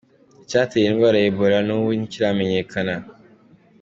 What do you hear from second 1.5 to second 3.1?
na n'ubu ntikiramenyekana.